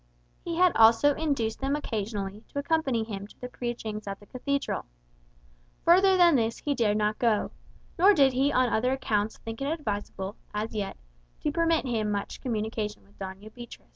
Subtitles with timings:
[0.43, 4.85] He had also induced them occasionally to accompany him to the preachings at the Cathedral.
[5.85, 7.51] Further than this he dared not go;
[7.99, 10.97] nor did he on other accounts think it advisable, as yet,
[11.41, 13.89] to permit himself much communication with Doña Beatriz.